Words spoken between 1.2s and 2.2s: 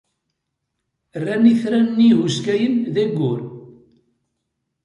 Ran itran-nni